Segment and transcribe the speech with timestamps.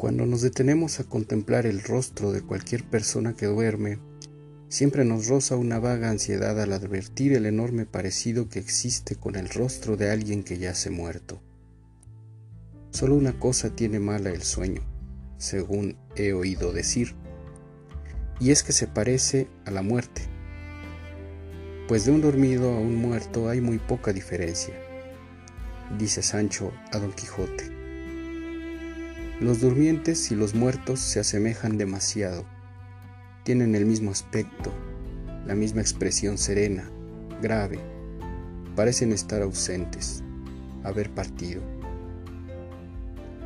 [0.00, 3.98] Cuando nos detenemos a contemplar el rostro de cualquier persona que duerme,
[4.70, 9.50] siempre nos roza una vaga ansiedad al advertir el enorme parecido que existe con el
[9.50, 11.42] rostro de alguien que ya se muerto.
[12.92, 14.80] Solo una cosa tiene mala el sueño,
[15.36, 17.14] según he oído decir,
[18.40, 20.22] y es que se parece a la muerte,
[21.88, 24.72] pues de un dormido a un muerto hay muy poca diferencia,
[25.98, 27.79] dice Sancho a Don Quijote.
[29.40, 32.44] Los durmientes y los muertos se asemejan demasiado.
[33.42, 34.70] Tienen el mismo aspecto,
[35.46, 36.90] la misma expresión serena,
[37.40, 37.78] grave.
[38.76, 40.22] Parecen estar ausentes,
[40.84, 41.62] haber partido.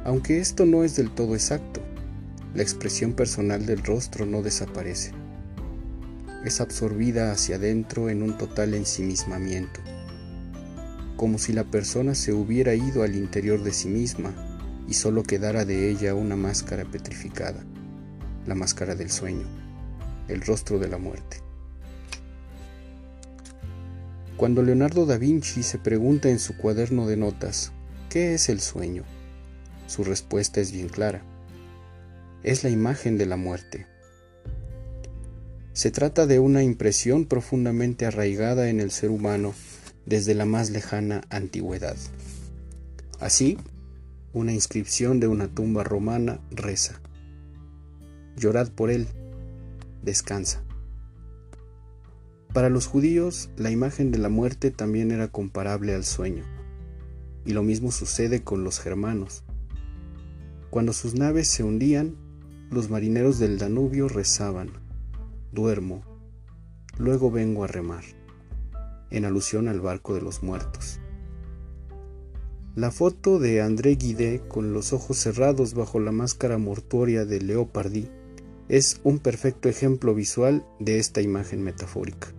[0.04, 1.80] Aunque esto no es del todo exacto,
[2.56, 5.12] la expresión personal del rostro no desaparece.
[6.44, 9.80] Es absorbida hacia adentro en un total ensimismamiento,
[11.16, 14.34] como si la persona se hubiera ido al interior de sí misma
[14.88, 17.64] y solo quedara de ella una máscara petrificada,
[18.46, 19.46] la máscara del sueño,
[20.28, 21.38] el rostro de la muerte.
[24.36, 27.72] Cuando Leonardo da Vinci se pregunta en su cuaderno de notas,
[28.10, 29.04] ¿qué es el sueño?
[29.86, 31.22] Su respuesta es bien clara.
[32.42, 33.86] Es la imagen de la muerte.
[35.72, 39.54] Se trata de una impresión profundamente arraigada en el ser humano
[40.04, 41.96] desde la más lejana antigüedad.
[43.20, 43.58] Así,
[44.34, 47.00] una inscripción de una tumba romana reza,
[48.36, 49.06] Llorad por él,
[50.02, 50.60] descansa.
[52.52, 56.42] Para los judíos, la imagen de la muerte también era comparable al sueño,
[57.46, 59.44] y lo mismo sucede con los germanos.
[60.68, 62.16] Cuando sus naves se hundían,
[62.72, 64.70] los marineros del Danubio rezaban,
[65.52, 66.02] duermo,
[66.98, 68.04] luego vengo a remar,
[69.10, 70.98] en alusión al barco de los muertos.
[72.76, 78.08] La foto de André Guidé con los ojos cerrados bajo la máscara mortuoria de Leopardi
[78.68, 82.34] es un perfecto ejemplo visual de esta imagen metafórica.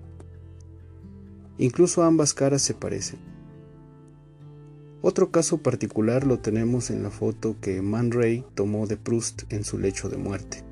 [1.57, 3.19] Incluso ambas caras se parecen.
[5.01, 9.63] Otro caso particular lo tenemos en la foto que Man Ray tomó de Proust en
[9.63, 10.65] su lecho de muerte.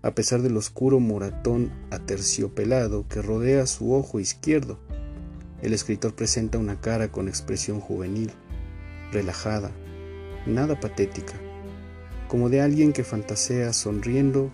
[0.00, 4.78] A pesar del oscuro moratón aterciopelado que rodea su ojo izquierdo,
[5.62, 8.32] el escritor presenta una cara con expresión juvenil,
[9.12, 9.70] relajada,
[10.44, 11.34] nada patética,
[12.28, 14.50] como de alguien que fantasea sonriendo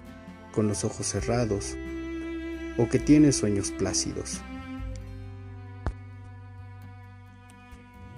[0.52, 1.76] con los ojos cerrados
[2.76, 4.40] o que tiene sueños plácidos.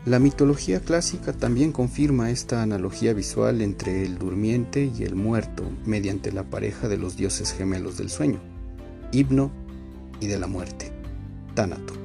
[0.06, 6.32] La mitología clásica también confirma esta analogía visual entre el durmiente y el muerto mediante
[6.32, 8.40] la pareja de los dioses gemelos del sueño,
[9.12, 9.50] Hipno
[10.18, 10.90] y de la muerte,
[11.54, 11.99] Tánato.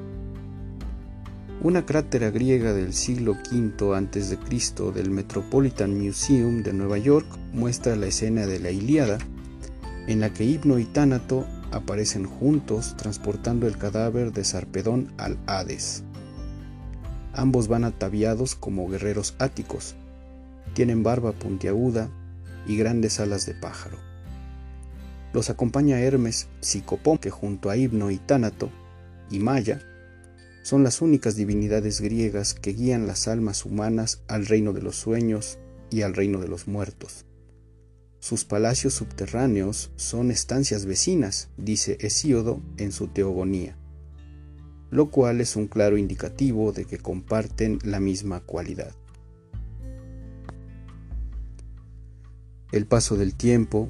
[1.62, 4.92] Una crátera griega del siglo V a.C.
[4.92, 9.16] del Metropolitan Museum de Nueva York muestra la escena de la Ilíada,
[10.06, 16.04] en la que Hipno y Tánato aparecen juntos transportando el cadáver de Sarpedón al Hades.
[17.32, 19.96] Ambos van ataviados como guerreros áticos,
[20.74, 22.10] tienen barba puntiaguda
[22.66, 23.96] y grandes alas de pájaro.
[25.32, 28.68] Los acompaña Hermes Psicopón, que junto a Hipno y Tánato,
[29.30, 29.80] y Maya,
[30.66, 35.60] son las únicas divinidades griegas que guían las almas humanas al reino de los sueños
[35.90, 37.24] y al reino de los muertos.
[38.18, 43.76] Sus palacios subterráneos son estancias vecinas, dice Hesíodo en su Teogonía,
[44.90, 48.92] lo cual es un claro indicativo de que comparten la misma cualidad.
[52.72, 53.88] El paso del tiempo,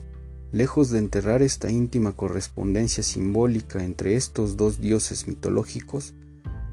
[0.52, 6.12] lejos de enterrar esta íntima correspondencia simbólica entre estos dos dioses mitológicos,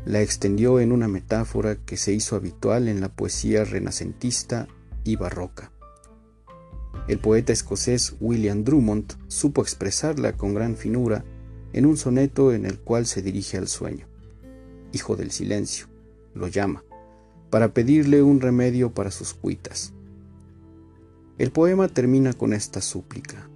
[0.06, 4.68] la extendió en una metáfora que se hizo habitual en la poesía renacentista
[5.04, 5.72] y barroca.
[7.08, 11.24] El poeta escocés William Drummond supo expresarla con gran finura
[11.74, 14.08] en un soneto en el cual se dirige al sueño.
[14.92, 15.88] Hijo del silencio,
[16.34, 16.84] lo llama,
[17.50, 19.94] para pedirle un remedio para sus cuitas.
[21.38, 23.50] El poema termina con esta súplica.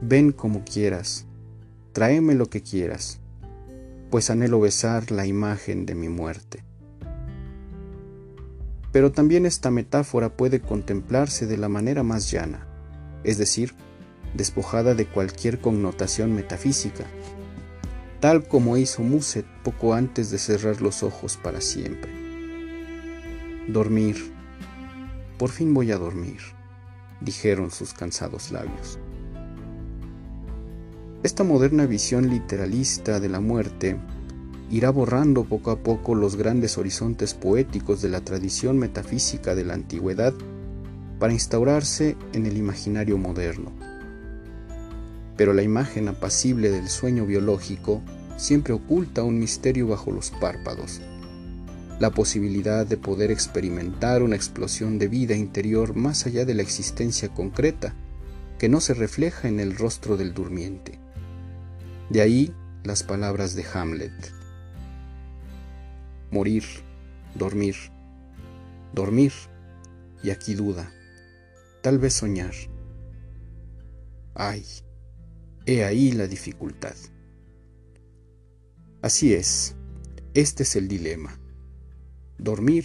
[0.00, 1.26] Ven como quieras,
[1.92, 3.20] tráeme lo que quieras,
[4.14, 6.62] pues anhelo besar la imagen de mi muerte.
[8.92, 12.64] Pero también esta metáfora puede contemplarse de la manera más llana,
[13.24, 13.74] es decir,
[14.32, 17.06] despojada de cualquier connotación metafísica,
[18.20, 22.12] tal como hizo Muset poco antes de cerrar los ojos para siempre.
[23.66, 24.32] Dormir.
[25.38, 26.38] Por fin voy a dormir,
[27.20, 29.00] dijeron sus cansados labios.
[31.24, 33.96] Esta moderna visión literalista de la muerte
[34.70, 39.72] irá borrando poco a poco los grandes horizontes poéticos de la tradición metafísica de la
[39.72, 40.34] antigüedad
[41.18, 43.72] para instaurarse en el imaginario moderno.
[45.38, 48.02] Pero la imagen apacible del sueño biológico
[48.36, 51.00] siempre oculta un misterio bajo los párpados,
[52.00, 57.30] la posibilidad de poder experimentar una explosión de vida interior más allá de la existencia
[57.30, 57.94] concreta,
[58.58, 61.02] que no se refleja en el rostro del durmiente.
[62.10, 62.54] De ahí
[62.84, 64.12] las palabras de Hamlet.
[66.30, 66.64] Morir,
[67.34, 67.76] dormir,
[68.92, 69.32] dormir,
[70.22, 70.90] y aquí duda,
[71.82, 72.54] tal vez soñar.
[74.34, 74.64] Ay,
[75.66, 76.94] he ahí la dificultad.
[79.02, 79.76] Así es,
[80.32, 81.38] este es el dilema,
[82.38, 82.84] dormir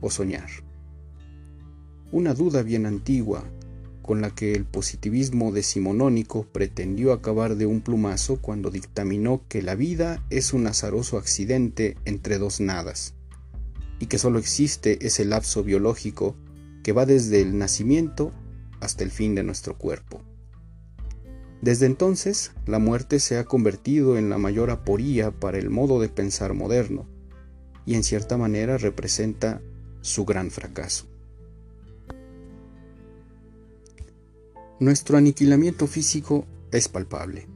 [0.00, 0.48] o soñar.
[2.12, 3.42] Una duda bien antigua
[4.06, 9.74] con la que el positivismo decimonónico pretendió acabar de un plumazo cuando dictaminó que la
[9.74, 13.14] vida es un azaroso accidente entre dos nadas,
[13.98, 16.36] y que sólo existe ese lapso biológico
[16.82, 18.32] que va desde el nacimiento
[18.80, 20.22] hasta el fin de nuestro cuerpo.
[21.60, 26.08] Desde entonces, la muerte se ha convertido en la mayor aporía para el modo de
[26.08, 27.06] pensar moderno,
[27.84, 29.60] y en cierta manera representa
[30.00, 31.08] su gran fracaso.
[34.78, 37.48] Nuestro aniquilamiento físico es palpable,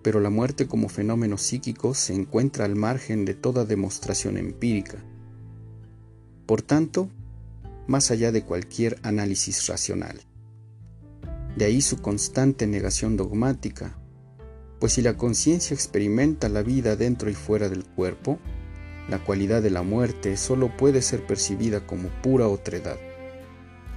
[0.00, 4.98] pero la muerte como fenómeno psíquico se encuentra al margen de toda demostración empírica.
[6.46, 7.08] Por tanto,
[7.88, 10.20] más allá de cualquier análisis racional.
[11.56, 13.98] De ahí su constante negación dogmática,
[14.78, 18.38] pues si la conciencia experimenta la vida dentro y fuera del cuerpo,
[19.10, 22.98] la cualidad de la muerte solo puede ser percibida como pura otredad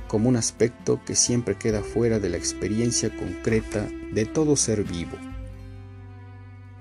[0.07, 5.18] como un aspecto que siempre queda fuera de la experiencia concreta de todo ser vivo.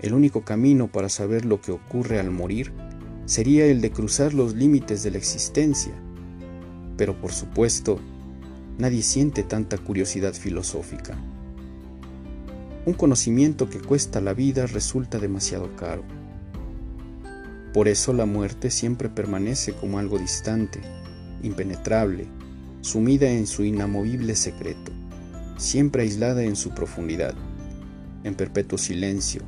[0.00, 2.72] El único camino para saber lo que ocurre al morir
[3.24, 5.92] sería el de cruzar los límites de la existencia,
[6.96, 7.98] pero por supuesto,
[8.78, 11.16] nadie siente tanta curiosidad filosófica.
[12.84, 16.04] Un conocimiento que cuesta la vida resulta demasiado caro.
[17.72, 20.80] Por eso la muerte siempre permanece como algo distante,
[21.42, 22.26] impenetrable,
[22.80, 24.92] sumida en su inamovible secreto,
[25.56, 27.34] siempre aislada en su profundidad,
[28.24, 29.42] en perpetuo silencio,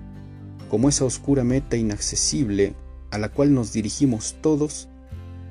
[0.69, 2.75] como esa oscura meta inaccesible
[3.11, 4.89] a la cual nos dirigimos todos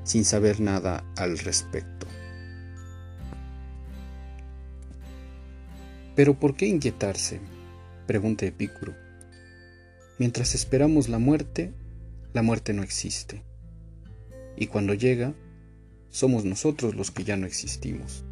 [0.03, 2.07] sin saber nada al respecto.
[6.15, 7.39] Pero ¿por qué inquietarse?
[8.07, 8.95] pregunta Epicuro.
[10.17, 11.73] Mientras esperamos la muerte,
[12.33, 13.43] la muerte no existe.
[14.55, 15.33] Y cuando llega,
[16.09, 18.23] somos nosotros los que ya no existimos.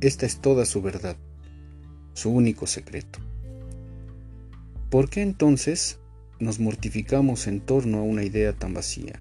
[0.00, 1.16] Esta es toda su verdad,
[2.14, 3.18] su único secreto.
[4.90, 5.98] ¿Por qué entonces
[6.38, 9.20] nos mortificamos en torno a una idea tan vacía?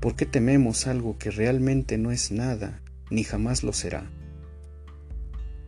[0.00, 4.10] ¿Por qué tememos algo que realmente no es nada, ni jamás lo será?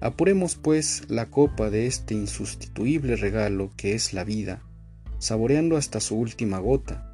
[0.00, 4.62] Apuremos pues la copa de este insustituible regalo que es la vida,
[5.18, 7.11] saboreando hasta su última gota,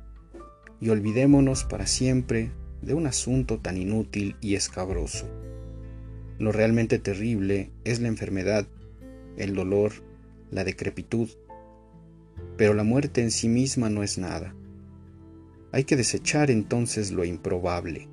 [0.80, 2.50] y olvidémonos para siempre
[2.82, 5.28] de un asunto tan inútil y escabroso.
[6.38, 8.66] Lo realmente terrible es la enfermedad,
[9.36, 9.92] el dolor,
[10.50, 11.28] la decrepitud,
[12.56, 14.54] pero la muerte en sí misma no es nada.
[15.72, 18.08] Hay que desechar entonces lo improbable.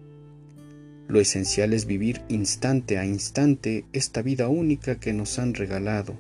[1.08, 6.18] Lo esencial es vivir instante a instante esta vida única que nos han regalado,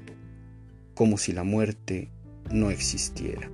[0.93, 2.09] como si la muerte
[2.51, 3.49] no existiera.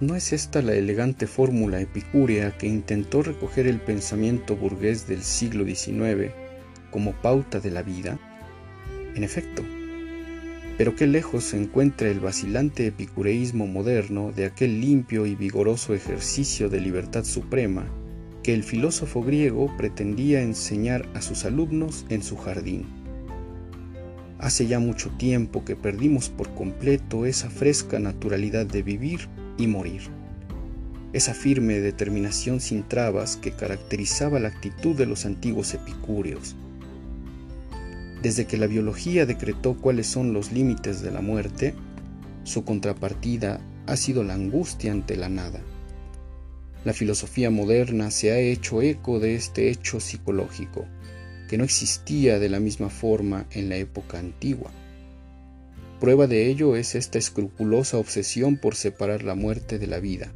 [0.00, 5.66] ¿No es esta la elegante fórmula epicúrea que intentó recoger el pensamiento burgués del siglo
[5.66, 6.32] XIX
[6.90, 8.18] como pauta de la vida?
[9.14, 9.62] En efecto,
[10.78, 16.70] pero qué lejos se encuentra el vacilante epicureísmo moderno de aquel limpio y vigoroso ejercicio
[16.70, 17.84] de libertad suprema
[18.42, 22.86] que el filósofo griego pretendía enseñar a sus alumnos en su jardín.
[24.38, 30.02] Hace ya mucho tiempo que perdimos por completo esa fresca naturalidad de vivir y morir.
[31.12, 36.54] Esa firme determinación sin trabas que caracterizaba la actitud de los antiguos epicúreos.
[38.22, 41.74] Desde que la biología decretó cuáles son los límites de la muerte,
[42.44, 45.60] su contrapartida ha sido la angustia ante la nada.
[46.84, 50.86] La filosofía moderna se ha hecho eco de este hecho psicológico,
[51.48, 54.70] que no existía de la misma forma en la época antigua.
[56.00, 60.32] Prueba de ello es esta escrupulosa obsesión por separar la muerte de la vida,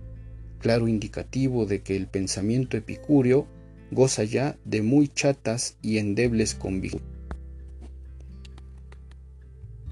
[0.59, 3.47] claro indicativo de que el pensamiento epicúreo
[3.90, 7.09] goza ya de muy chatas y endebles convicciones.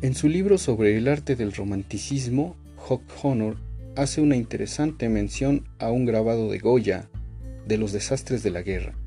[0.02, 3.56] En su libro sobre el arte del romanticismo, Hock Honor
[3.96, 7.08] hace una interesante mención a un grabado de Goya
[7.66, 9.01] de los desastres de la guerra.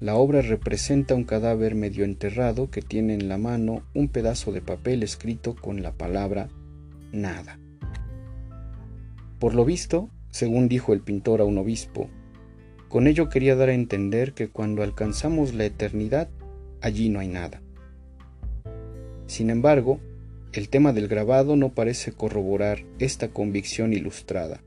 [0.00, 4.60] La obra representa un cadáver medio enterrado que tiene en la mano un pedazo de
[4.60, 6.48] papel escrito con la palabra
[7.10, 7.58] nada.
[9.40, 12.08] Por lo visto, según dijo el pintor a un obispo,
[12.88, 16.28] con ello quería dar a entender que cuando alcanzamos la eternidad,
[16.80, 17.60] allí no hay nada.
[19.26, 19.98] Sin embargo,
[20.52, 24.62] el tema del grabado no parece corroborar esta convicción ilustrada.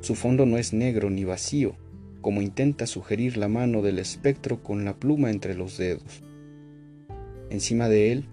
[0.00, 1.74] Su fondo no es negro ni vacío,
[2.28, 6.22] como intenta sugerir la mano del espectro con la pluma entre los dedos.
[7.48, 8.26] Encima de él,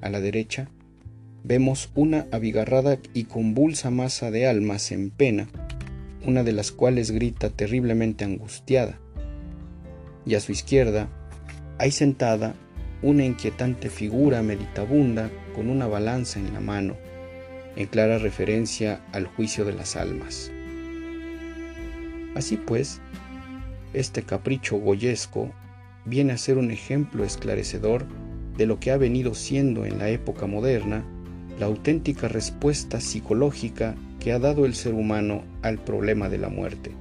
[0.00, 0.70] a la derecha,
[1.44, 5.48] vemos una abigarrada y convulsa masa de almas en pena,
[6.26, 8.98] una de las cuales grita terriblemente angustiada.
[10.24, 11.10] Y a su izquierda
[11.76, 12.54] hay sentada
[13.02, 16.96] una inquietante figura meditabunda con una balanza en la mano,
[17.76, 20.50] en clara referencia al juicio de las almas.
[22.34, 23.02] Así pues,
[23.92, 25.50] este capricho goyesco
[26.04, 28.06] viene a ser un ejemplo esclarecedor
[28.56, 31.04] de lo que ha venido siendo en la época moderna
[31.58, 36.92] la auténtica respuesta psicológica que ha dado el ser humano al problema de la muerte.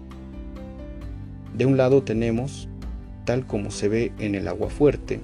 [1.56, 2.68] De un lado tenemos,
[3.26, 5.20] tal como se ve en el agua fuerte,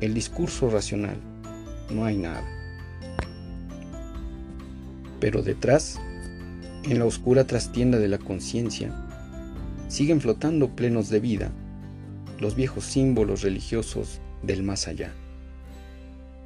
[0.00, 1.16] el discurso racional,
[1.90, 2.44] no hay nada.
[5.20, 6.00] Pero detrás,
[6.84, 9.01] en la oscura trastienda de la conciencia,
[9.92, 11.52] siguen flotando plenos de vida
[12.40, 15.12] los viejos símbolos religiosos del más allá,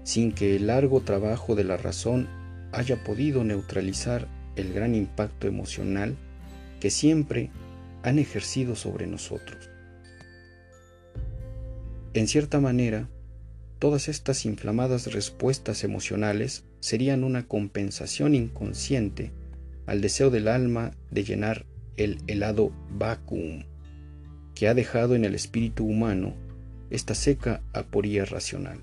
[0.05, 2.29] sin que el largo trabajo de la razón
[2.73, 6.17] haya podido neutralizar el gran impacto emocional
[6.81, 7.51] que siempre
[8.03, 9.71] han ejercido sobre nosotros.
[12.15, 13.09] En cierta manera,
[13.79, 19.33] Todas estas inflamadas respuestas emocionales serían una compensación inconsciente
[19.85, 23.65] al deseo del alma de llenar el helado vacuum
[24.55, 26.35] que ha dejado en el espíritu humano
[26.91, 28.83] esta seca aporía racional.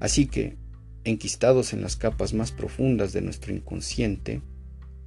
[0.00, 0.56] Así que,
[1.04, 4.42] enquistados en las capas más profundas de nuestro inconsciente,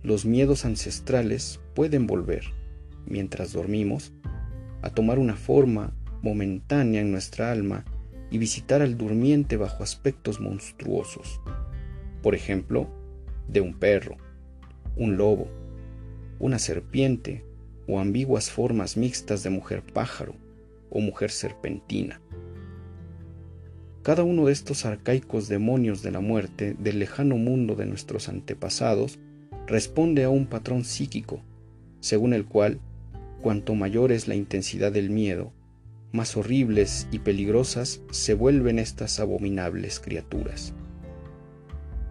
[0.02, 2.46] los miedos ancestrales pueden volver,
[3.06, 4.14] mientras dormimos,
[4.82, 7.86] a tomar una forma momentánea en nuestra alma
[8.32, 11.42] y visitar al durmiente bajo aspectos monstruosos,
[12.22, 12.90] por ejemplo,
[13.48, 14.18] de un perro,
[14.96, 15.50] un lobo,
[16.40, 17.44] una serpiente
[17.88, 20.36] o ambiguas formas mixtas de mujer pájaro
[20.90, 22.22] o mujer serpentina.
[24.02, 29.20] Cada uno de estos arcaicos demonios de la muerte del lejano mundo de nuestros antepasados
[29.68, 31.42] responde a un patrón psíquico,
[32.00, 32.80] según el cual,
[33.42, 35.52] cuanto mayor es la intensidad del miedo,
[36.12, 40.74] más horribles y peligrosas se vuelven estas abominables criaturas.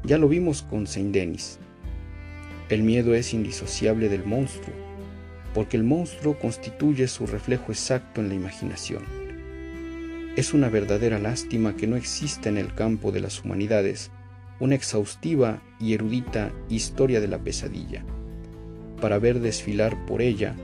[0.04, 1.58] Ya lo vimos con Saint Denis.
[2.68, 4.74] El miedo es indisociable del monstruo,
[5.54, 9.04] porque el monstruo constituye su reflejo exacto en la imaginación.
[10.36, 14.10] Es una verdadera lástima que no exista en el campo de las humanidades
[14.60, 18.04] una exhaustiva y erudita historia de la pesadilla,
[19.00, 20.54] para ver desfilar por ella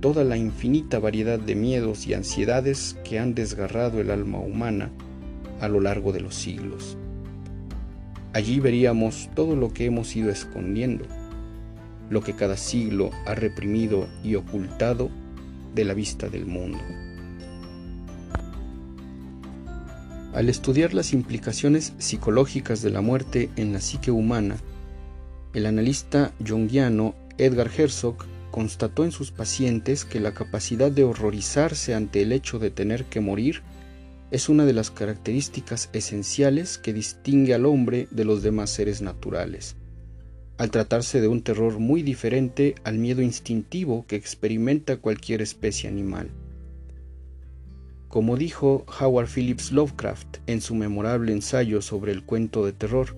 [0.00, 4.90] toda la infinita variedad de miedos y ansiedades que han desgarrado el alma humana
[5.60, 6.98] a lo largo de los siglos.
[8.34, 11.06] Allí veríamos todo lo que hemos ido escondiendo,
[12.10, 15.10] lo que cada siglo ha reprimido y ocultado
[15.74, 16.78] de la vista del mundo.
[20.34, 24.56] Al estudiar las implicaciones psicológicas de la muerte en la psique humana,
[25.54, 28.16] el analista junguiano Edgar Herzog
[28.50, 33.20] constató en sus pacientes que la capacidad de horrorizarse ante el hecho de tener que
[33.20, 33.62] morir
[34.30, 39.76] es una de las características esenciales que distingue al hombre de los demás seres naturales,
[40.58, 46.30] al tratarse de un terror muy diferente al miedo instintivo que experimenta cualquier especie animal.
[48.08, 53.16] Como dijo Howard Phillips Lovecraft en su memorable ensayo sobre el cuento de terror,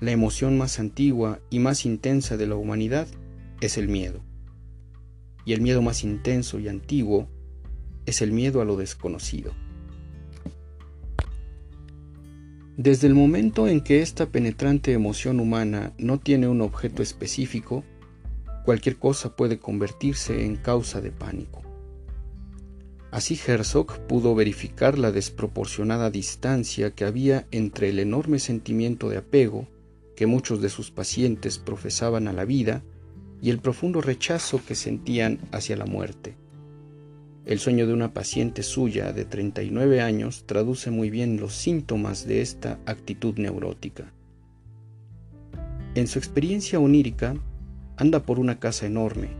[0.00, 3.08] la emoción más antigua y más intensa de la humanidad
[3.60, 4.20] es el miedo.
[5.44, 7.28] Y el miedo más intenso y antiguo
[8.06, 9.54] es el miedo a lo desconocido.
[12.78, 17.82] Desde el momento en que esta penetrante emoción humana no tiene un objeto específico,
[18.64, 21.60] cualquier cosa puede convertirse en causa de pánico.
[23.10, 29.66] Así Herzog pudo verificar la desproporcionada distancia que había entre el enorme sentimiento de apego
[30.14, 32.84] que muchos de sus pacientes profesaban a la vida
[33.42, 36.36] y el profundo rechazo que sentían hacia la muerte.
[37.48, 42.42] El sueño de una paciente suya de 39 años traduce muy bien los síntomas de
[42.42, 44.12] esta actitud neurótica.
[45.94, 47.36] En su experiencia onírica,
[47.96, 49.30] anda por una casa enorme,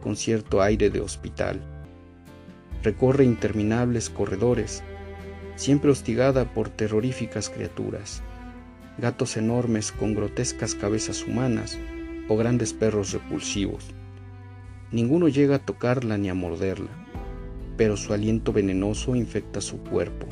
[0.00, 1.60] con cierto aire de hospital.
[2.82, 4.82] Recorre interminables corredores,
[5.56, 8.22] siempre hostigada por terroríficas criaturas,
[8.96, 11.78] gatos enormes con grotescas cabezas humanas
[12.26, 13.84] o grandes perros repulsivos.
[14.92, 17.03] Ninguno llega a tocarla ni a morderla,
[17.76, 20.26] pero su aliento venenoso infecta su cuerpo,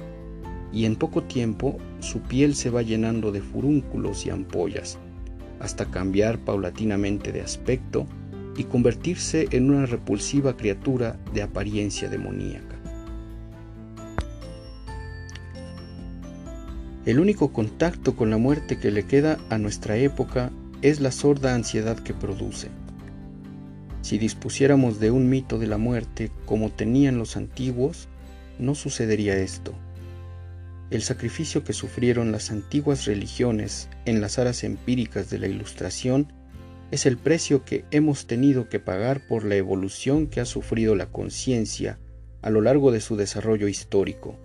[0.72, 4.98] y en poco tiempo su piel se va llenando de furúnculos y ampollas,
[5.60, 8.06] hasta cambiar paulatinamente de aspecto
[8.56, 12.76] y convertirse en una repulsiva criatura de apariencia demoníaca.
[17.04, 21.54] El único contacto con la muerte que le queda a nuestra época es la sorda
[21.54, 22.68] ansiedad que produce.
[24.02, 28.08] Si dispusiéramos de un mito de la muerte como tenían los antiguos,
[28.58, 29.72] no sucedería esto.
[30.90, 36.32] El sacrificio que sufrieron las antiguas religiones en las aras empíricas de la Ilustración
[36.90, 41.06] es el precio que hemos tenido que pagar por la evolución que ha sufrido la
[41.06, 41.98] conciencia
[42.42, 44.36] a lo largo de su desarrollo histórico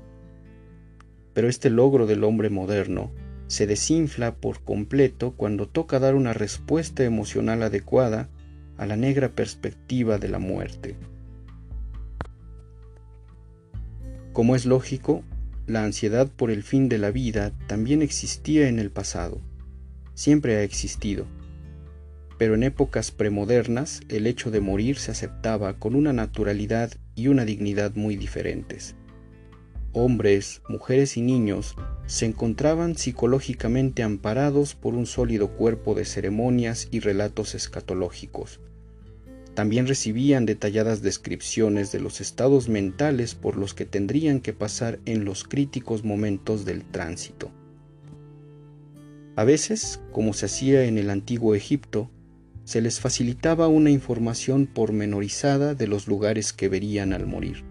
[1.38, 3.12] pero este logro del hombre moderno
[3.46, 8.28] se desinfla por completo cuando toca dar una respuesta emocional adecuada
[8.78, 10.96] a la negra perspectiva de la muerte.
[14.34, 15.24] Como es lógico,
[15.66, 19.42] la ansiedad por el fin de la vida también existía en el pasado,
[20.14, 21.26] siempre ha existido,
[22.38, 27.46] pero en épocas premodernas el hecho de morir se aceptaba con una naturalidad y una
[27.46, 28.96] dignidad muy diferentes
[29.98, 31.76] hombres, mujeres y niños
[32.08, 38.62] se encontraban psicológicamente amparados por un sólido cuerpo de ceremonias y relatos escatológicos.
[39.54, 45.26] También recibían detalladas descripciones de los estados mentales por los que tendrían que pasar en
[45.26, 47.52] los críticos momentos del tránsito.
[49.36, 52.10] A veces, como se hacía en el antiguo Egipto,
[52.64, 57.64] se les facilitaba una información pormenorizada de los lugares que verían al morir.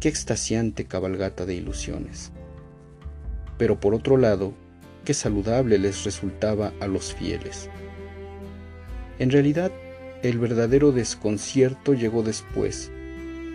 [0.00, 2.32] Qué extasiante cabalgata de ilusiones.
[3.58, 4.54] Pero por otro lado,
[5.04, 7.68] qué saludable les resultaba a los fieles.
[9.18, 9.72] En realidad,
[10.22, 12.90] el verdadero desconcierto llegó después,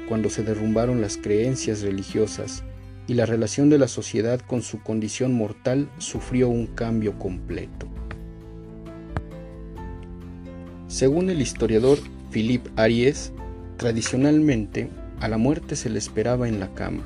[0.08, 2.64] cuando se derrumbaron las creencias religiosas
[3.08, 7.88] y la relación de la sociedad con su condición mortal sufrió un cambio completo.
[10.88, 11.98] Según el historiador
[12.32, 13.34] Philippe Aries,
[13.78, 14.90] tradicionalmente
[15.20, 17.04] a la muerte se le esperaba en la cama.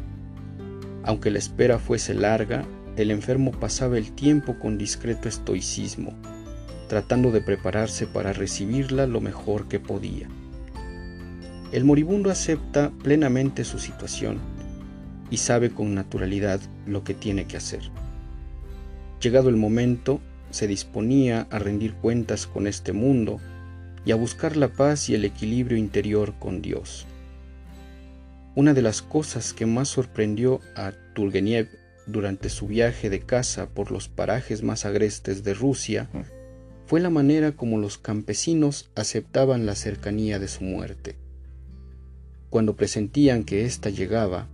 [1.03, 2.65] Aunque la espera fuese larga,
[2.97, 6.13] el enfermo pasaba el tiempo con discreto estoicismo,
[6.89, 10.27] tratando de prepararse para recibirla lo mejor que podía.
[11.71, 14.39] El moribundo acepta plenamente su situación
[15.29, 17.81] y sabe con naturalidad lo que tiene que hacer.
[19.21, 23.39] Llegado el momento, se disponía a rendir cuentas con este mundo
[24.05, 27.05] y a buscar la paz y el equilibrio interior con Dios.
[28.55, 31.67] Una de las cosas que más sorprendió a Turgeniev
[32.07, 36.09] durante su viaje de caza por los parajes más agrestes de Rusia
[36.85, 41.17] fue la manera como los campesinos aceptaban la cercanía de su muerte.
[42.49, 44.47] Cuando presentían que ésta llegaba,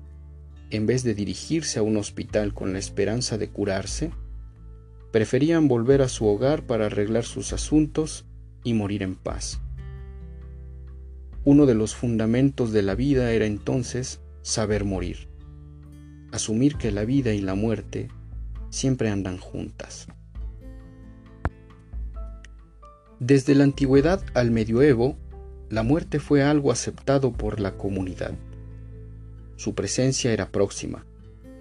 [0.71, 4.11] en vez de dirigirse a un hospital con la esperanza de curarse,
[5.11, 8.25] preferían volver a su hogar para arreglar sus asuntos
[8.63, 9.59] y morir en paz.
[11.45, 15.27] Uno de los fundamentos de la vida era entonces saber morir,
[16.33, 18.09] asumir que la vida y la muerte
[18.71, 20.07] siempre andan juntas.
[23.19, 25.15] Desde la antigüedad al medioevo,
[25.69, 28.33] la muerte fue algo aceptado por la comunidad.
[29.57, 31.05] Su presencia era próxima,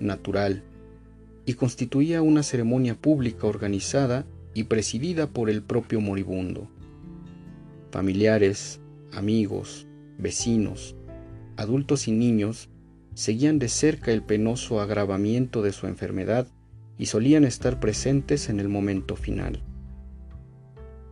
[0.00, 0.64] natural,
[1.44, 6.66] y constituía una ceremonia pública organizada y presidida por el propio moribundo.
[7.90, 8.80] Familiares,
[9.12, 10.96] amigos, vecinos,
[11.58, 12.70] adultos y niños
[13.14, 16.46] seguían de cerca el penoso agravamiento de su enfermedad
[16.98, 19.62] y solían estar presentes en el momento final.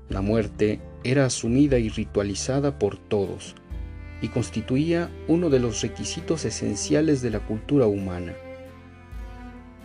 [0.08, 3.54] La muerte era asumida y ritualizada por todos
[4.22, 8.34] y constituía uno de los requisitos esenciales de la cultura humana.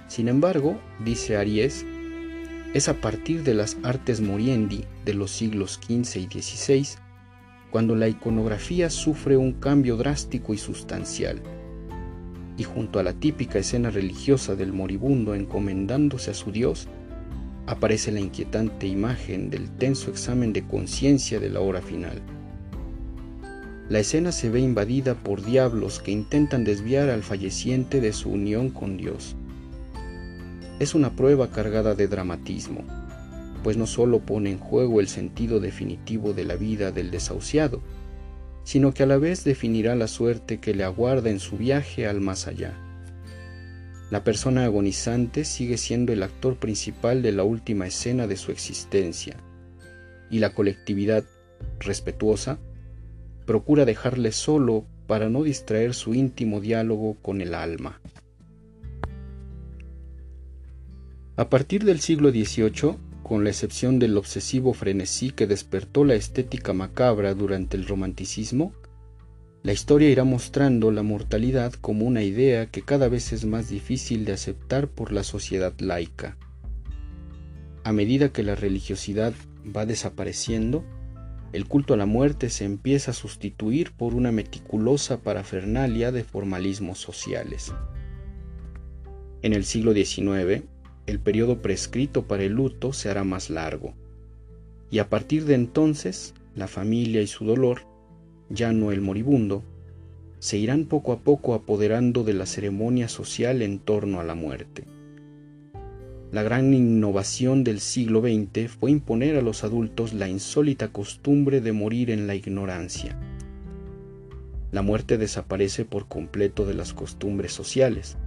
[0.07, 1.85] Sin embargo, dice Aries,
[2.73, 6.87] es a partir de las artes moriendi de los siglos XV y XVI
[7.71, 11.41] cuando la iconografía sufre un cambio drástico y sustancial,
[12.57, 16.87] y junto a la típica escena religiosa del moribundo encomendándose a su Dios,
[17.67, 22.21] aparece la inquietante imagen del tenso examen de conciencia de la hora final.
[23.89, 28.69] La escena se ve invadida por diablos que intentan desviar al falleciente de su unión
[28.69, 29.35] con Dios.
[30.79, 32.83] Es una prueba cargada de dramatismo,
[33.63, 37.81] pues no solo pone en juego el sentido definitivo de la vida del desahuciado,
[38.65, 42.19] sino que a la vez definirá la suerte que le aguarda en su viaje al
[42.19, 42.73] más allá.
[44.11, 49.37] La persona agonizante sigue siendo el actor principal de la última escena de su existencia,
[50.29, 51.23] y la colectividad
[51.79, 52.59] respetuosa
[53.45, 58.01] procura dejarle solo para no distraer su íntimo diálogo con el alma.
[61.37, 66.73] A partir del siglo XVIII, con la excepción del obsesivo frenesí que despertó la estética
[66.73, 68.71] macabra durante el romanticismo,
[69.63, 74.25] la historia irá mostrando la mortalidad como una idea que cada vez es más difícil
[74.25, 76.37] de aceptar por la sociedad laica.
[77.83, 79.33] A medida que la religiosidad
[79.75, 80.85] va desapareciendo,
[81.51, 86.99] el culto a la muerte se empieza a sustituir por una meticulosa parafernalia de formalismos
[86.99, 87.73] sociales.
[89.41, 90.63] En el siglo XIX,
[91.07, 93.93] el periodo prescrito para el luto se hará más largo,
[94.89, 97.81] y a partir de entonces la familia y su dolor,
[98.49, 99.63] ya no el moribundo,
[100.39, 104.83] se irán poco a poco apoderando de la ceremonia social en torno a la muerte.
[106.31, 111.71] La gran innovación del siglo XX fue imponer a los adultos la insólita costumbre de
[111.71, 113.17] morir en la ignorancia.
[114.71, 118.17] La muerte desaparece por completo de las costumbres sociales,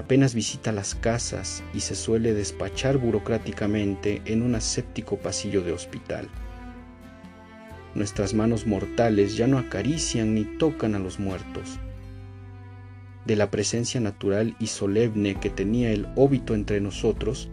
[0.00, 6.26] apenas visita las casas y se suele despachar burocráticamente en un aséptico pasillo de hospital.
[7.94, 11.78] Nuestras manos mortales ya no acarician ni tocan a los muertos.
[13.26, 17.50] De la presencia natural y solemne que tenía el óbito entre nosotros,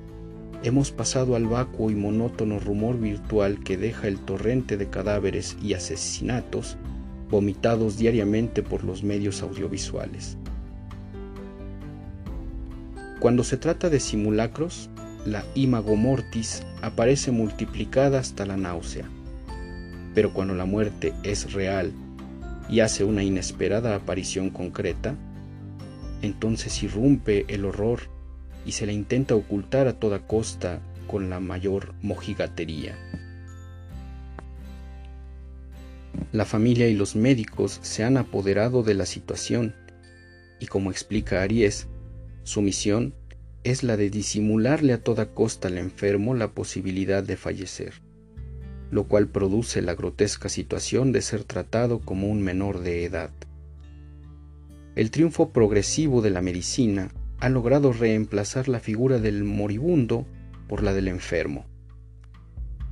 [0.64, 5.74] hemos pasado al vacuo y monótono rumor virtual que deja el torrente de cadáveres y
[5.74, 6.78] asesinatos
[7.30, 10.38] vomitados diariamente por los medios audiovisuales.
[13.20, 14.90] Cuando se trata de simulacros,
[15.26, 19.10] la imago mortis aparece multiplicada hasta la náusea.
[20.14, 21.92] Pero cuando la muerte es real
[22.70, 25.16] y hace una inesperada aparición concreta,
[26.22, 28.02] entonces irrumpe el horror
[28.66, 32.96] y se la intenta ocultar a toda costa con la mayor mojigatería.
[36.32, 39.74] La familia y los médicos se han apoderado de la situación
[40.60, 41.88] y como explica Aries,
[42.48, 43.14] su misión
[43.66, 47.96] es la de disimularle a toda costa al enfermo la posibilidad de fallecer,
[48.90, 53.32] lo cual produce la grotesca situación de ser tratado como un menor de edad.
[54.96, 60.26] El triunfo progresivo de la medicina ha logrado reemplazar la figura del moribundo
[60.70, 61.66] por la del enfermo.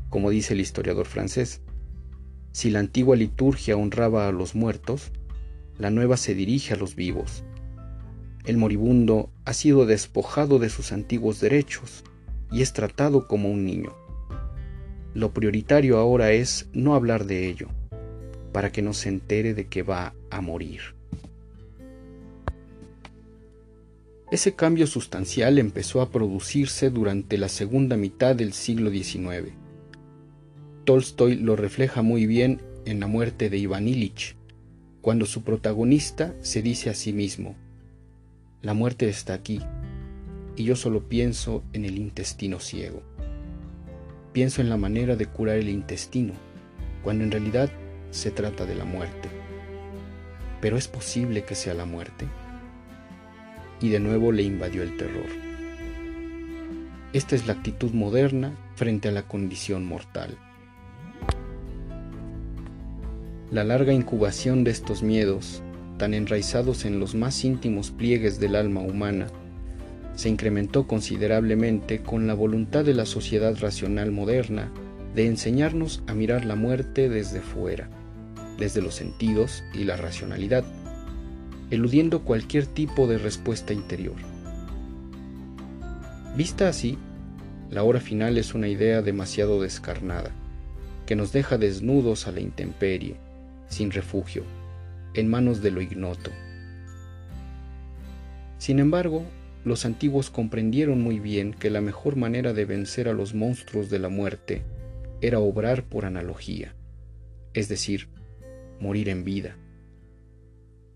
[0.09, 1.61] Como dice el historiador francés,
[2.51, 5.13] si la antigua liturgia honraba a los muertos,
[5.77, 7.45] la nueva se dirige a los vivos
[8.45, 12.03] el moribundo ha sido despojado de sus antiguos derechos
[12.51, 13.93] y es tratado como un niño.
[15.13, 17.69] Lo prioritario ahora es no hablar de ello,
[18.51, 20.81] para que no se entere de que va a morir.
[24.31, 29.53] Ese cambio sustancial empezó a producirse durante la segunda mitad del siglo XIX.
[30.84, 34.36] Tolstoy lo refleja muy bien en la muerte de Iván Ilich,
[35.01, 37.55] cuando su protagonista se dice a sí mismo,
[38.61, 39.61] la muerte está aquí
[40.55, 43.03] y yo solo pienso en el intestino ciego.
[44.33, 46.33] Pienso en la manera de curar el intestino,
[47.03, 47.69] cuando en realidad
[48.11, 49.29] se trata de la muerte.
[50.61, 52.25] Pero es posible que sea la muerte.
[53.81, 55.27] Y de nuevo le invadió el terror.
[57.13, 60.37] Esta es la actitud moderna frente a la condición mortal.
[63.51, 65.61] La larga incubación de estos miedos
[65.97, 69.27] tan enraizados en los más íntimos pliegues del alma humana,
[70.15, 74.71] se incrementó considerablemente con la voluntad de la sociedad racional moderna
[75.13, 77.89] de enseñarnos a mirar la muerte desde fuera,
[78.58, 80.63] desde los sentidos y la racionalidad,
[81.69, 84.15] eludiendo cualquier tipo de respuesta interior.
[86.36, 86.97] Vista así,
[87.69, 90.31] la hora final es una idea demasiado descarnada,
[91.05, 93.15] que nos deja desnudos a la intemperie,
[93.67, 94.43] sin refugio,
[95.15, 96.32] en manos de lo ignoto.
[98.58, 99.23] Sin embargo,
[99.63, 103.99] los antiguos comprendieron muy bien que la mejor manera de vencer a los monstruos de
[103.99, 104.62] la muerte
[105.21, 106.75] era obrar por analogía,
[107.54, 108.08] es decir,
[108.80, 109.56] morir en vida.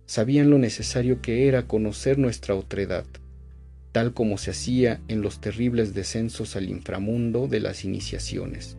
[0.05, 3.05] Sabían lo necesario que era conocer nuestra otredad,
[3.91, 8.77] tal como se hacía en los terribles descensos al inframundo de las iniciaciones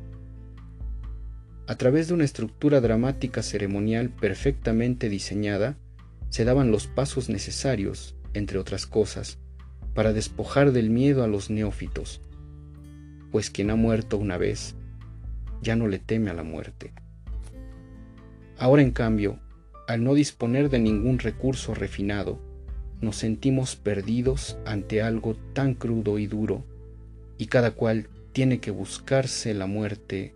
[1.71, 5.77] a través de una estructura dramática ceremonial perfectamente diseñada,
[6.29, 9.39] se daban los pasos necesarios, entre otras cosas,
[9.95, 12.23] para despojar del miedo a los neófitos.
[13.31, 14.75] pues quien ha muerto una vez
[15.63, 16.93] ya no le teme a la muerte.
[18.59, 19.39] Ahora en cambio,
[19.87, 22.41] al no disponer de ningún recurso refinado,
[23.01, 26.65] nos sentimos perdidos ante algo tan crudo y duro,
[27.39, 30.35] y cada cual tiene que buscarse la muerte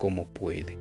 [0.00, 0.78] como puede.